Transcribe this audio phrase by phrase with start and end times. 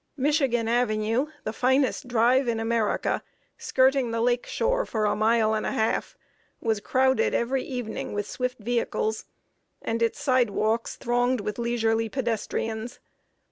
[0.17, 3.21] Michigan Avenue, the finest drive in America,
[3.59, 6.17] skirting the lake shore for a mile and a half,
[6.59, 9.25] was crowded every evening with swift vehicles,
[9.79, 12.99] and its sidewalks thronged with leisurely pedestrians.